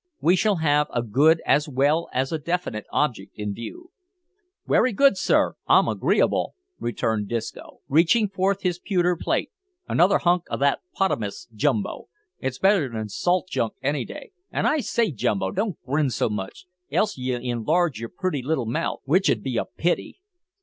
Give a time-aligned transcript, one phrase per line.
[0.19, 3.91] We shall have a good as well as a definite object in view."
[4.65, 9.51] "Wery good, sir; I'm agreeable," returned Disco, reaching forth his pewter plate;
[9.87, 12.05] "another hunk o' that pottimus, Jumbo;
[12.39, 16.65] it's better than salt junk any day; and I say, Jumbo, don't grin so much,
[16.91, 20.19] else ye'll enlarge yer pretty little mouth, which 'ud be a pity."